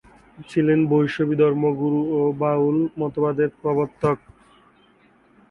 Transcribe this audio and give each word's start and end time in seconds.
ছিলেন 0.49 0.79
বৈষ্ণবী 0.91 1.35
ধর্মগুরু 1.41 2.01
ও 2.17 2.21
বাউল 2.41 2.77
মতবাদের 2.99 3.49
প্রবর্তক। 3.61 4.17